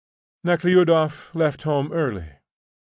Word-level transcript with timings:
Nekhludoff 0.43 1.29
left 1.35 1.61
home 1.61 1.91
early. 1.93 2.27